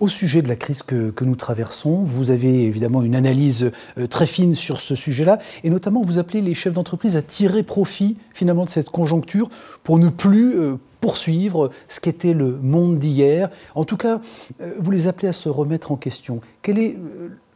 Au 0.00 0.09
sujet 0.09 0.40
de 0.40 0.49
la 0.49 0.57
crise 0.57 0.83
que, 0.83 1.12
nous 1.21 1.37
traversons, 1.37 2.02
vous 2.04 2.30
avez 2.30 2.62
évidemment 2.62 3.02
une 3.02 3.14
analyse 3.14 3.71
euh, 3.99 4.07
très 4.07 4.26
fine 4.26 4.54
sur 4.54 4.80
ce 4.80 4.95
sujet-là, 4.95 5.38
et 5.62 5.69
notamment 5.69 6.00
vous 6.00 6.19
appelez 6.19 6.40
les 6.40 6.54
chefs 6.54 6.73
d'entreprise 6.73 7.19
à 7.19 7.23
tirer 7.23 7.62
profit 7.62 8.16
finalement 8.33 8.64
de 8.64 8.71
cette 8.71 8.88
conjoncture 8.88 9.50
pour 9.83 9.99
ne 9.99 10.09
plus 10.09 10.59
euh, 10.59 10.76
poursuivre 11.00 11.71
ce 11.88 12.00
qu'était 12.00 12.35
le 12.35 12.59
monde 12.62 12.99
d'hier. 12.99 13.50
En 13.75 13.85
tout 13.85 13.97
cas, 13.97 14.21
euh, 14.61 14.75
vous 14.78 14.90
les 14.90 15.07
appelez 15.07 15.28
à 15.28 15.33
se 15.33 15.49
remettre 15.49 15.92
en 15.92 15.97
question. 15.97 16.40
Quel 16.62 16.78
est 16.78 16.97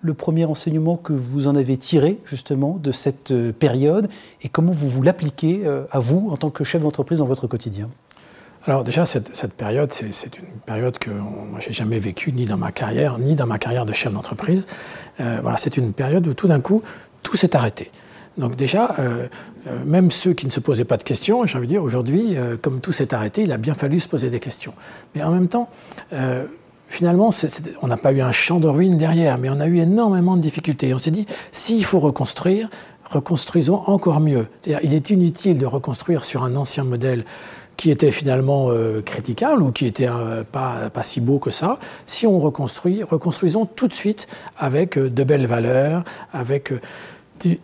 le 0.01 0.15
premier 0.15 0.45
enseignement 0.45 0.97
que 0.97 1.13
vous 1.13 1.47
en 1.47 1.55
avez 1.55 1.77
tiré 1.77 2.19
justement 2.25 2.79
de 2.83 2.93
cette 2.93 3.33
période 3.53 4.09
et 4.43 4.49
comment 4.49 4.73
vous 4.73 4.89
vous 4.89 5.03
l'appliquez 5.03 5.67
à 5.67 5.99
vous 5.99 6.29
en 6.31 6.37
tant 6.37 6.51
que 6.51 6.63
chef 6.63 6.83
d'entreprise 6.83 7.21
dans 7.21 7.27
votre 7.27 7.47
quotidien? 7.47 7.89
Alors 8.67 8.83
déjà, 8.83 9.05
cette, 9.05 9.53
période, 9.53 9.93
c'est 9.93 10.39
une 10.39 10.61
période 10.65 10.99
que 10.99 11.11
moi, 11.11 11.61
j'ai 11.61 11.73
jamais 11.73 11.99
vécue, 11.99 12.33
ni 12.33 12.47
dans 12.47 12.57
ma 12.57 12.73
carrière, 12.73 13.19
ni 13.19 13.35
dans 13.35 13.47
ma 13.47 13.59
carrière 13.59 13.85
de 13.85 13.93
chef 13.93 14.13
d'entreprise. 14.13 14.65
Euh, 15.21 15.41
voilà, 15.43 15.59
c'est 15.59 15.77
une 15.77 15.93
période 15.93 16.27
où 16.27 16.33
tout 16.33 16.49
d'un 16.49 16.61
coup, 16.61 16.83
tout 17.23 17.37
s'est 17.37 17.55
arrêté. 17.55 17.91
Donc 18.39 18.57
déjà, 18.57 18.97
euh, 18.99 19.27
euh, 19.69 19.85
même 19.85 20.11
ceux 20.11 20.33
qui 20.33 20.47
ne 20.47 20.51
se 20.51 20.61
posaient 20.61 20.85
pas 20.85 20.97
de 20.97 21.03
questions, 21.03 21.47
j'ai 21.47 21.59
envie 21.59 21.67
de 21.67 21.73
dire, 21.73 21.83
aujourd'hui, 21.83 22.37
comme 22.63 22.81
tout 22.81 22.93
s'est 22.93 23.15
arrêté, 23.15 23.43
il 23.43 23.53
a 23.53 23.59
bien 23.59 23.75
fallu 23.75 24.01
se 24.01 24.09
poser 24.09 24.31
des 24.31 24.41
questions. 24.41 24.75
Mais 25.15 25.23
en 25.23 25.31
même 25.31 25.49
temps, 25.49 25.69
finalement, 26.89 27.31
on 27.83 27.87
n'a 27.87 27.97
pas 27.97 28.13
eu 28.13 28.21
un 28.21 28.33
champ 28.33 28.61
de 28.61 28.69
ruines 28.69 28.97
derrière, 28.97 29.39
mais 29.39 29.51
on 29.51 29.61
a 29.61 29.67
eu 29.67 29.79
énormément 29.79 30.37
de 30.37 30.43
difficultés. 30.43 30.93
on 30.95 30.99
s'est 30.99 31.11
dit, 31.11 31.27
s'il 31.53 31.85
faut 31.85 32.01
reconstruire, 32.01 32.69
reconstruisons 33.05 33.83
encore 33.87 34.21
mieux. 34.21 34.47
il 34.67 34.95
est 34.95 35.11
inutile 35.11 35.59
de 35.59 35.67
reconstruire 35.67 36.25
sur 36.25 36.43
un 36.43 36.57
ancien 36.57 36.85
modèle 36.85 37.25
qui 37.77 37.91
était 37.91 38.11
finalement 38.11 38.71
euh, 38.71 39.03
critiquable 39.03 39.63
ou 39.63 39.73
qui 39.73 39.87
était 39.87 40.09
euh, 40.09 40.45
pas, 40.45 40.91
si 41.03 41.21
beau 41.21 41.39
que 41.39 41.51
ça, 41.51 41.79
si 42.07 42.27
on 42.27 42.39
reconstruit, 42.39 43.03
reconstruisons 43.03 43.67
tout 43.67 43.89
de 43.89 43.95
suite 43.95 44.27
avec 44.57 44.97
euh, 44.97 45.11
de 45.11 45.25
belles 45.25 45.47
valeurs, 45.47 46.05
avec 46.33 46.73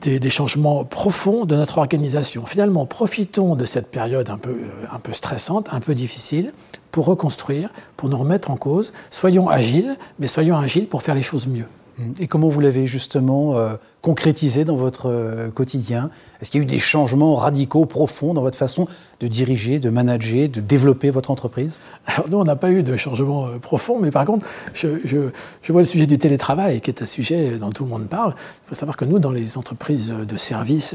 des, 0.01 0.31
changements 0.31 0.85
profonds 0.85 1.45
de 1.45 1.57
notre 1.57 1.79
organisation. 1.79 2.47
Finalement, 2.47 2.87
profitons 2.87 3.57
de 3.57 3.65
cette 3.65 3.89
période 3.89 4.31
un 4.31 4.39
peu, 4.39 4.57
un 4.93 4.99
peu 4.99 5.13
stressante, 5.13 5.69
un 5.73 5.81
peu 5.81 5.95
difficile, 5.95 6.53
pour 6.91 7.07
reconstruire, 7.07 7.71
pour 7.97 8.09
nous 8.09 8.19
remettre 8.19 8.51
en 8.51 8.57
cause. 8.57 8.93
Soyons 9.11 9.49
agiles, 9.49 9.97
mais 10.19 10.29
soyons 10.29 10.57
agiles 10.57 10.87
pour 10.87 11.03
faire 11.03 11.15
les 11.15 11.23
choses 11.23 11.47
mieux. 11.47 11.67
Et 12.19 12.27
comment 12.27 12.49
vous 12.49 12.61
l'avez 12.61 12.87
justement 12.87 13.57
euh, 13.57 13.75
concrétisé 14.03 14.65
dans 14.65 14.77
votre 14.77 15.07
euh, 15.07 15.51
quotidien? 15.51 16.11
Est-ce 16.41 16.51
qu'il 16.51 16.61
y 16.61 16.63
a 16.63 16.65
eu 16.65 16.67
des 16.67 16.79
changements 16.79 17.37
radicaux, 17.37 17.87
profonds 17.87 18.35
dans 18.35 18.43
votre 18.43 18.59
façon 18.59 18.87
de 19.21 19.29
diriger, 19.29 19.79
de 19.79 19.91
manager, 19.91 20.49
de 20.49 20.61
développer 20.61 21.11
votre 21.11 21.31
entreprise? 21.31 21.81
Alors 22.07 22.31
nous, 22.31 22.39
on 22.39 22.45
n'a 22.45 22.57
pas 22.57 22.71
eu 22.71 22.83
de 22.83 22.97
changement 22.97 23.47
euh, 23.47 23.59
profond, 23.59 23.99
mais 24.01 24.11
par 24.11 24.25
contre, 24.25 24.47
je, 24.75 24.89
vois 25.69 25.83
le 25.83 25.87
sujet 25.87 26.07
du 26.07 26.19
télétravail, 26.19 26.81
qui 26.81 26.91
est 26.91 27.03
un 27.03 27.07
sujet 27.07 27.59
dont 27.59 27.71
tout 27.71 27.85
le 27.85 27.91
monde 27.91 28.09
parle. 28.09 28.35
Il 28.37 28.69
faut 28.69 28.75
savoir 28.75 28.97
que 28.97 29.05
nous, 29.05 29.19
dans 29.19 29.33
les 29.33 29.59
entreprises 29.59 30.11
de 30.11 30.37
services, 30.37 30.95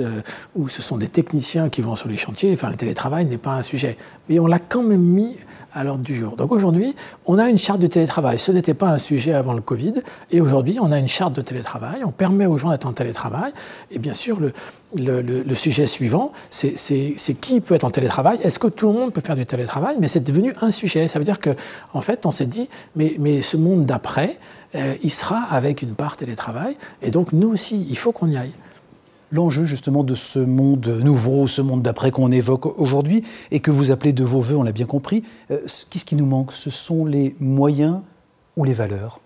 où 0.56 0.70
ce 0.70 0.82
sont 0.82 0.98
des 0.98 1.08
techniciens 1.08 1.70
qui 1.70 1.82
vont 1.82 1.96
sur 1.96 2.10
les 2.10 2.18
chantiers, 2.18 2.52
enfin, 2.54 2.70
le 2.70 2.76
télétravail 2.76 3.26
n'est 3.26 3.38
pas 3.38 3.54
un 3.54 3.62
sujet. 3.62 3.98
Mais 4.30 4.40
on 4.40 4.48
l'a 4.48 4.60
quand 4.60 4.84
même 4.84 5.02
mis 5.02 5.36
à 5.76 5.84
l'ordre 5.84 6.04
du 6.04 6.16
jour. 6.16 6.38
Donc 6.38 6.52
aujourd'hui, 6.52 6.96
on 7.26 7.38
a 7.38 7.50
une 7.50 7.58
charte 7.58 7.80
de 7.80 7.88
télétravail. 7.88 8.40
Ce 8.40 8.52
n'était 8.52 8.74
pas 8.74 8.90
un 8.90 8.98
sujet 8.98 9.34
avant 9.34 9.54
le 9.54 9.62
Covid. 9.62 9.94
Et 10.32 10.40
aujourd'hui, 10.40 10.78
on 10.82 10.92
a 10.92 10.98
une 10.98 11.08
charte 11.08 11.34
de 11.34 11.42
télétravail. 11.42 12.04
On 12.06 12.12
permet 12.12 12.46
aux 12.46 12.58
gens 12.58 12.72
d'être 12.72 12.88
en 12.88 12.94
télétravail. 12.94 13.52
Et 13.92 14.00
bien 14.00 14.14
sûr, 14.14 14.40
le, 14.40 15.56
sujet 15.56 15.86
suivant, 15.86 16.32
c'est 16.50 16.74
qui 17.42 17.60
peut 17.60 17.76
être 17.76 17.84
en 17.84 17.92
télétravail? 17.92 18.40
Est-ce 18.42 18.58
que 18.58 18.68
tout 18.68 18.88
le 18.88 18.94
monde 18.94 19.14
peut 19.14 19.22
faire 19.22 19.36
du 19.36 19.46
télétravail? 19.46 19.98
Mais 20.00 20.08
c'est 20.08 20.22
devenu 20.22 20.54
un 20.62 20.72
sujet. 20.72 21.10
Ça 21.10 21.20
veut 21.20 21.26
dire 21.26 21.42
qu'en 21.42 21.54
en 21.94 22.02
fait, 22.02 22.26
on 22.26 22.32
s'est 22.32 22.46
dit, 22.46 22.70
mais, 22.96 23.16
mais 23.20 23.42
ce 23.42 23.58
monde 23.58 23.86
d'après, 23.86 24.40
euh, 24.76 24.96
il 25.04 25.12
sera 25.12 25.42
avec 25.52 25.82
une 25.82 25.94
part 25.94 26.16
télétravail. 26.16 26.78
Et 27.02 27.12
donc, 27.12 27.34
nous 27.34 27.50
aussi, 27.50 27.86
il 27.90 27.98
faut 27.98 28.14
qu'on 28.14 28.30
y 28.30 28.38
aille 28.38 28.54
l'enjeu 29.32 29.66
justement 29.66 30.04
de 30.04 30.16
ce 30.16 30.40
monde 30.40 30.88
nouveau, 31.04 31.48
ce 31.48 31.62
monde 31.62 31.82
d'après 31.82 32.12
qu'on 32.12 32.32
évoque 32.32 32.66
aujourd'hui 32.80 33.24
et 33.52 33.60
que 33.60 33.72
vous 33.72 33.92
appelez 33.92 34.14
de 34.14 34.24
vos 34.24 34.42
voeux, 34.42 34.56
on 34.56 34.64
l'a 34.64 34.72
bien 34.72 34.86
compris. 34.86 35.24
Euh, 35.52 35.60
qu'est-ce 35.90 36.06
qui 36.06 36.16
nous 36.16 36.26
manque? 36.26 36.52
Ce 36.52 36.70
sont 36.70 37.06
les 37.06 37.36
moyens 37.40 38.02
ou 38.58 38.64
les 38.64 38.74
valeurs? 38.74 39.20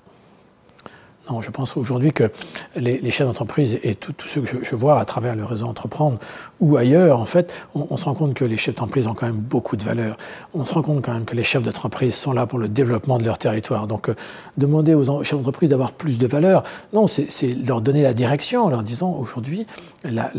Non, 1.30 1.42
je 1.42 1.52
pense 1.52 1.78
aujourd'hui 1.78 2.12
que 2.12 2.32
les, 2.76 3.12
chefs 3.12 3.28
d'entreprise 3.28 3.80
et 3.84 3.96
tous 3.96 4.14
ceux 4.26 4.42
que 4.42 4.64
je, 4.64 4.76
vois 4.76 5.00
à 5.00 5.06
travers 5.06 5.36
le 5.36 5.46
réseau 5.46 5.66
Entreprendre 5.66 6.18
ou 6.60 6.78
ailleurs, 6.78 7.20
en 7.20 7.26
fait, 7.26 7.54
on, 7.76 7.96
se 7.96 8.06
rend 8.06 8.16
compte 8.16 8.34
que 8.34 8.46
les 8.46 8.58
chefs 8.58 8.76
d'entreprise 8.76 9.08
ont 9.08 9.14
quand 9.14 9.28
même 9.28 9.38
beaucoup 9.38 9.76
de 9.76 9.84
valeur. 9.84 10.18
On 10.54 10.66
se 10.66 10.74
rend 10.74 10.82
compte 10.82 11.04
quand 11.04 11.14
même 11.14 11.26
que 11.26 11.36
les 11.36 11.44
chefs 11.44 11.62
d'entreprise 11.62 12.16
sont 12.16 12.32
là 12.32 12.48
pour 12.48 12.60
le 12.60 12.68
développement 12.68 13.18
de 13.18 13.26
leur 13.26 13.38
territoire. 13.38 13.88
Donc, 13.88 14.10
euh, 14.10 14.16
demander 14.58 14.94
aux 14.94 15.24
chefs 15.24 15.38
d'entreprise 15.38 15.70
d'avoir 15.70 15.92
plus 15.92 16.18
de 16.18 16.28
valeur, 16.28 16.64
non, 16.94 17.08
c'est 17.08 17.54
leur 17.66 17.82
donner 17.82 18.02
la 18.02 18.14
direction 18.14 18.64
en 18.64 18.70
leur 18.70 18.84
disant 18.84 19.12
aujourd'hui, 19.12 19.68
la, 20.04 20.32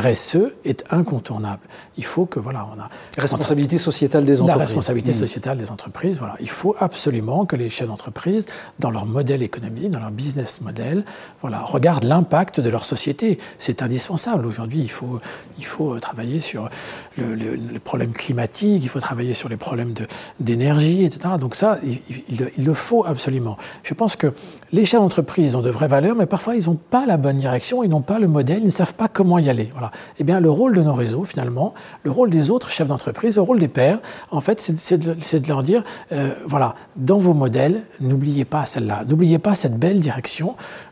RSE 0.00 0.38
est 0.64 0.84
incontournable. 0.90 1.62
Il 1.96 2.04
faut 2.04 2.26
que, 2.26 2.38
voilà, 2.38 2.66
on 2.74 2.80
a. 2.80 2.88
Responsabilité 3.18 3.78
sociétale 3.78 4.24
des 4.24 4.40
entreprises. 4.40 4.58
La 4.58 4.64
responsabilité 4.64 5.10
mmh. 5.10 5.14
sociétale 5.14 5.58
des 5.58 5.70
entreprises, 5.70 6.18
voilà. 6.18 6.36
Il 6.40 6.50
faut 6.50 6.76
absolument 6.78 7.44
que 7.46 7.56
les 7.56 7.68
chefs 7.68 7.88
d'entreprise, 7.88 8.46
dans 8.78 8.90
leur 8.90 9.06
modèle 9.06 9.42
économique, 9.42 9.90
dans 9.90 10.00
leur 10.00 10.10
business, 10.10 10.35
business 10.36 10.60
model, 10.60 11.04
voilà, 11.40 11.60
regardent 11.60 12.04
l'impact 12.04 12.60
de 12.60 12.68
leur 12.68 12.84
société. 12.84 13.38
C'est 13.58 13.82
indispensable. 13.82 14.46
Aujourd'hui, 14.46 14.80
il 14.80 14.90
faut, 14.90 15.18
il 15.58 15.64
faut 15.64 15.98
travailler 15.98 16.40
sur 16.40 16.68
le, 17.16 17.34
le, 17.34 17.78
problème 17.78 18.12
climatique, 18.12 18.82
il 18.82 18.88
faut 18.88 19.00
travailler 19.00 19.32
sur 19.32 19.48
les 19.48 19.56
problèmes 19.56 19.94
d'énergie, 20.40 21.04
etc. 21.04 21.34
Donc 21.40 21.54
ça, 21.54 21.78
il, 21.84 22.64
le 22.64 22.74
faut 22.74 23.04
absolument. 23.06 23.56
Je 23.82 23.94
pense 23.94 24.16
que 24.16 24.32
les 24.72 24.84
chefs 24.84 25.00
d'entreprise 25.00 25.56
ont 25.56 25.62
de 25.62 25.70
vraies 25.70 25.88
valeurs, 25.88 26.16
mais 26.16 26.26
parfois 26.26 26.56
ils 26.56 26.66
n'ont 26.66 26.74
pas 26.74 27.06
la 27.06 27.16
bonne 27.16 27.36
direction, 27.36 27.82
ils 27.82 27.90
n'ont 27.90 28.02
pas 28.02 28.18
le 28.18 28.28
modèle, 28.28 28.58
ils 28.58 28.66
ne 28.66 28.70
savent 28.70 28.94
pas 28.94 29.08
comment 29.08 29.38
y 29.38 29.48
aller. 29.48 29.70
Voilà. 29.72 29.90
Eh 30.18 30.24
bien, 30.24 30.40
le 30.40 30.50
rôle 30.50 30.74
de 30.74 30.82
nos 30.82 30.94
réseaux, 30.94 31.24
finalement, 31.24 31.74
le 32.02 32.10
rôle 32.10 32.30
des 32.30 32.50
autres 32.50 32.70
chefs 32.70 32.88
d'entreprise, 32.88 33.36
le 33.36 33.42
rôle 33.42 33.58
des 33.58 33.68
pairs, 33.68 33.98
en 34.30 34.40
fait, 34.40 34.60
c'est 34.60 34.98
de, 34.98 35.14
de, 35.14 35.48
leur 35.48 35.62
dire, 35.62 35.84
euh, 36.12 36.32
voilà, 36.46 36.74
dans 36.96 37.18
vos 37.18 37.34
modèles, 37.34 37.82
n'oubliez 38.00 38.44
pas 38.44 38.66
celle-là, 38.66 39.04
n'oubliez 39.08 39.38
pas 39.38 39.54
cette 39.54 39.78
belle 39.78 40.00
direction 40.00 40.25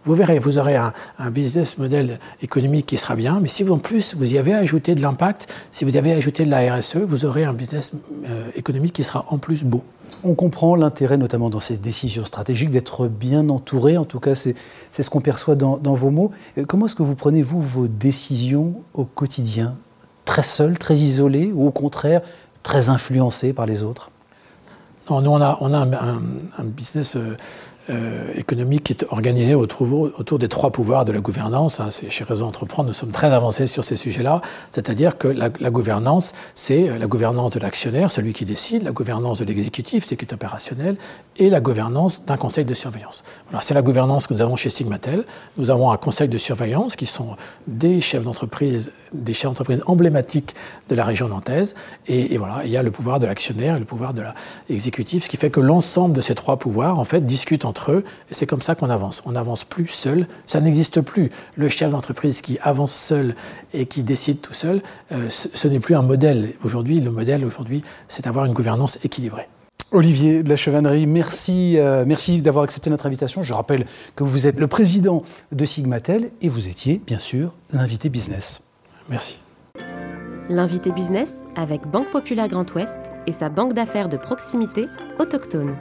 vous 0.05 0.15
verrez, 0.15 0.39
vous 0.39 0.59
aurez 0.59 0.77
un, 0.77 0.93
business 1.31 1.79
model 1.79 2.19
économique 2.43 2.87
qui 2.87 2.99
sera 2.99 3.17
bien, 3.17 3.41
mais 3.41 3.49
si 3.49 3.69
en 3.69 3.79
plus 3.79 4.15
vous 4.15 4.35
y 4.35 4.39
avez 4.39 4.55
ajouté 4.55 4.95
de 4.95 5.03
l'impact, 5.03 5.53
si 5.73 5.85
vous 5.85 5.95
y 5.95 5.99
avez 5.99 6.13
ajouté 6.13 6.45
de 6.45 6.51
la 6.51 6.75
RSE, 6.75 6.97
vous 6.97 7.25
aurez 7.25 7.45
un 7.45 7.53
business 7.53 7.93
euh, 8.27 8.49
économique 8.57 8.93
qui 8.93 9.05
sera 9.05 9.25
en 9.29 9.39
plus 9.39 9.65
beau. 9.65 9.83
On 10.23 10.35
comprend 10.35 10.77
l'intérêt, 10.77 11.17
notamment 11.17 11.51
dans 11.51 11.61
ces 11.61 11.77
décisions 11.77 12.25
stratégiques, 12.25 12.71
d'être 12.71 13.09
bien 13.09 13.49
entouré. 13.49 13.99
En 13.99 14.05
tout 14.05 14.21
cas, 14.21 14.35
c'est 14.35 14.55
ce 14.93 15.11
qu'on 15.11 15.21
perçoit 15.21 15.55
dans, 15.55 15.77
vos 15.77 16.11
mots. 16.11 16.31
Euh, 16.59 16.65
comment 16.67 16.87
est-ce 16.87 16.95
que 16.95 17.03
vous 17.03 17.15
prenez, 17.15 17.43
vous, 17.43 17.61
vos 17.61 17.89
décisions 17.89 18.83
au 18.95 19.05
quotidien? 19.05 19.77
Très 20.25 20.43
seul, 20.43 20.79
très 20.79 20.97
isolé, 20.97 21.53
ou 21.55 21.67
au 21.67 21.71
contraire, 21.71 22.23
très 22.63 22.89
influencé 22.89 23.53
par 23.53 23.67
les 23.67 23.83
autres? 23.83 24.11
Non, 25.11 25.21
nous, 25.21 25.31
on 25.31 25.41
a, 25.41 25.59
on 25.61 25.73
a 25.75 25.79
un, 25.79 26.65
business 26.65 27.17
euh, 27.17 27.37
euh, 27.91 28.33
économique 28.35 28.85
qui 28.85 28.93
est 28.95 29.05
organisé 29.11 29.55
autour, 29.55 30.39
des 30.39 30.49
trois 30.49 30.71
pouvoirs 30.71 31.05
de 31.05 31.13
la 31.13 31.21
gouvernance. 31.21 31.81
Hein. 31.81 31.89
Chez 31.91 32.25
Réseau 32.25 32.47
Entreprendre, 32.47 32.89
nous 32.89 32.95
sommes 32.95 33.11
très 33.11 33.31
avancés 33.31 33.67
sur 33.67 33.85
ces 33.85 33.97
sujets-là. 33.97 34.41
C'est-à-dire 34.71 35.19
que 35.19 35.29
la, 35.29 35.51
gouvernance, 35.51 36.33
c'est 36.55 36.89
euh, 36.89 36.99
la 36.99 37.07
gouvernance 37.07 37.51
de 37.51 37.61
l'actionnaire, 37.61 38.11
celui 38.11 38.33
qui 38.33 38.47
décide, 38.47 38.85
la 38.85 38.93
gouvernance 38.93 39.39
de 39.39 39.45
l'exécutif, 39.45 40.07
ce 40.07 40.15
qui 40.15 40.25
est 40.25 40.33
opérationnel, 40.33 40.97
et 41.37 41.51
la 41.51 41.61
gouvernance 41.61 42.25
d'un 42.25 42.39
conseil 42.39 42.65
de 42.65 42.73
surveillance. 42.73 43.23
Voilà, 43.51 43.61
c'est 43.61 43.75
la 43.75 43.83
gouvernance 43.83 44.29
que 44.29 44.33
nous 44.33 44.41
avons 44.41 44.57
chez 44.57 44.71
Sigmatel. 44.71 45.25
Nous 45.59 45.71
avons 45.71 45.91
un 45.91 45.99
conseil 45.99 46.29
de 46.29 46.39
surveillance 46.39 46.97
qui 46.97 47.07
sont 47.07 47.37
des 47.67 48.01
chefs 48.01 48.25
d'entreprise, 48.25 48.93
des 49.13 49.35
chefs 49.35 49.51
d'entreprise 49.51 49.83
emblématiques 49.87 50.55
de 50.89 50.95
la 50.95 51.05
région 51.05 51.29
nantaise. 51.29 51.75
Et, 52.07 52.33
et, 52.33 52.39
voilà, 52.39 52.63
il 52.65 52.71
y 52.71 52.79
a 52.79 52.83
le 52.83 52.91
pouvoir 52.91 53.19
de 53.19 53.27
l'actionnaire 53.27 53.77
et 53.77 53.79
le 53.79 53.85
pouvoir 53.85 54.15
de 54.15 54.23
l'exécutif, 54.71 55.25
ce 55.25 55.29
qui 55.29 55.37
fait 55.37 55.51
que 55.51 55.61
l'ensemble 55.61 56.17
de 56.17 56.23
ces 56.23 56.35
trois 56.35 56.57
pouvoirs, 56.57 56.99
en 56.99 57.05
fait, 57.05 57.21
discutent 57.21 57.67
entre 57.75 57.91
eux. 57.91 58.05
Et 58.31 58.35
c'est 58.35 58.47
comme 58.47 58.63
ça 58.63 58.77
qu'on 58.77 58.89
avance. 58.89 59.21
On 59.27 59.33
n'avance 59.33 59.65
plus 59.65 59.89
seul. 59.89 60.29
Ça 60.47 60.61
n'existe 60.61 61.01
plus. 61.01 61.31
Le 61.57 61.69
chef 61.69 61.91
d'entreprise 61.91 62.41
qui 62.41 62.57
avance 62.63 62.95
seul 62.95 63.35
et 63.73 63.87
qui 63.87 64.05
décide 64.05 64.41
tout 64.41 64.53
seul, 64.53 64.81
euh, 65.11 65.29
ce, 65.29 65.67
n'est 65.67 65.81
plus 65.81 65.97
un 65.97 66.03
modèle. 66.03 66.53
Aujourd'hui, 66.63 67.01
le 67.01 67.11
modèle, 67.11 67.45
aujourd'hui, 67.45 67.83
c'est 68.07 68.25
d'avoir 68.25 68.45
une 68.45 68.53
gouvernance 68.53 68.99
équilibrée. 69.03 69.49
Olivier 69.91 70.45
de 70.45 70.49
la 70.49 70.57
Chevannerie, 70.57 71.07
merci, 71.07 71.75
euh, 71.79 72.05
merci 72.07 72.43
d'avoir 72.43 72.65
accepté 72.65 72.91
notre 72.91 73.07
invitation. 73.07 73.43
Je 73.43 73.55
rappelle 73.55 73.87
que 74.15 74.23
vous 74.23 74.47
êtes 74.47 74.59
le 74.59 74.69
président 74.69 75.23
de 75.51 75.65
Sigmatel 75.65 76.31
et 76.43 76.49
vous 76.49 76.69
étiez, 76.69 77.01
bien 77.05 77.19
sûr, 77.19 77.55
l'invité 77.73 78.09
business. 78.09 78.63
Merci. 79.09 79.41
L'invité 80.49 80.93
business 80.93 81.45
avec 81.57 81.87
Banque 81.89 82.11
Populaire 82.11 82.49
Grand 82.49 82.73
Ouest 82.75 83.01
et 83.27 83.33
sa 83.33 83.49
banque 83.49 83.73
d'affaires 83.73 84.09
de 84.09 84.17
proximité 84.17 84.87
autochtone. 85.19 85.75